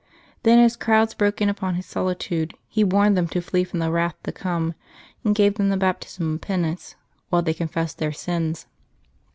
[0.41, 3.91] Then, as crowds broke in upon his solitude, he warned them to flee from the
[3.91, 4.73] wrath to come,
[5.23, 6.95] and gave them the baptism of penance,
[7.29, 8.65] while they confessed their sins.